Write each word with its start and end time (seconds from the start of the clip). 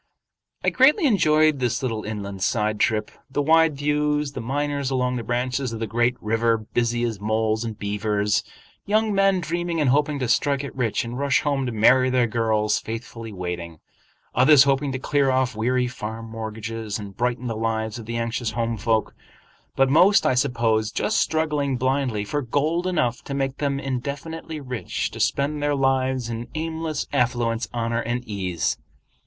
I 0.63 0.71
greatly 0.71 1.05
enjoyed 1.05 1.59
this 1.59 1.83
little 1.83 2.03
inland 2.05 2.41
side 2.41 2.79
trip—the 2.79 3.41
wide 3.43 3.77
views; 3.77 4.31
the 4.31 4.41
miners 4.41 4.89
along 4.89 5.15
the 5.15 5.23
branches 5.23 5.73
of 5.73 5.79
the 5.79 5.85
great 5.85 6.15
river, 6.19 6.57
busy 6.57 7.03
as 7.03 7.19
moles 7.19 7.63
and 7.63 7.77
beavers; 7.77 8.43
young 8.87 9.13
men 9.13 9.41
dreaming 9.41 9.79
and 9.79 9.91
hoping 9.91 10.17
to 10.17 10.27
strike 10.27 10.63
it 10.63 10.75
rich 10.75 11.05
and 11.05 11.19
rush 11.19 11.41
home 11.41 11.67
to 11.67 11.71
marry 11.71 12.09
their 12.09 12.25
girls 12.25 12.79
faithfully 12.79 13.31
waiting; 13.31 13.77
others 14.33 14.63
hoping 14.63 14.91
to 14.91 14.97
clear 14.97 15.29
off 15.29 15.55
weary 15.55 15.85
farm 15.87 16.25
mortgages, 16.31 16.97
and 16.97 17.15
brighten 17.15 17.45
the 17.45 17.55
lives 17.55 17.99
of 17.99 18.07
the 18.07 18.17
anxious 18.17 18.49
home 18.53 18.77
folk; 18.77 19.13
but 19.75 19.87
most, 19.87 20.25
I 20.25 20.33
suppose, 20.33 20.91
just 20.91 21.19
struggling 21.19 21.77
blindly 21.77 22.25
for 22.25 22.41
gold 22.41 22.87
enough 22.87 23.21
to 23.25 23.35
make 23.35 23.57
them 23.57 23.79
indefinitely 23.79 24.59
rich 24.61 25.11
to 25.11 25.19
spend 25.19 25.61
their 25.61 25.75
lives 25.75 26.27
in 26.27 26.47
aimless 26.55 27.05
affluence, 27.13 27.67
honor, 27.71 28.01
and 28.01 28.27
ease. 28.27 28.77